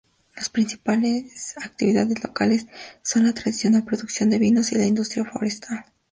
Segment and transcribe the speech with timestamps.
[0.35, 2.65] Las principales actividades locales
[3.03, 5.85] son la tradicional producción de vinos y la industria forestal.